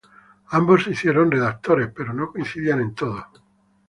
Ambos 0.47 0.85
se 0.85 0.91
hicieron 0.93 1.29
redactores 1.29 1.91
pero 1.95 2.11
no 2.11 2.31
coincidían 2.31 2.81
en 2.81 2.95
todo. 2.95 3.23